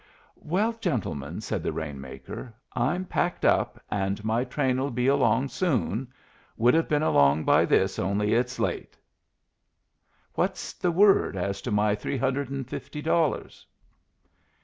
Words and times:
"Well, 0.41 0.73
gentlemen," 0.73 1.41
said 1.41 1.61
the 1.61 1.71
rain 1.71 2.01
maker, 2.01 2.55
"I'm 2.73 3.05
packed 3.05 3.45
up, 3.45 3.79
and 3.91 4.25
my 4.25 4.43
train'll 4.43 4.89
be 4.89 5.05
along 5.05 5.49
soon 5.49 6.11
would 6.57 6.73
have 6.73 6.89
been 6.89 7.03
along 7.03 7.43
by 7.43 7.65
this, 7.65 7.99
only 7.99 8.33
it's 8.33 8.59
late. 8.59 8.97
What's 10.33 10.73
the 10.73 10.89
word 10.91 11.37
as 11.37 11.61
to 11.61 11.69
my 11.71 11.93
three 11.93 12.17
hundred 12.17 12.49
and 12.49 12.67
fifty 12.67 13.03
dollars?" 13.03 13.67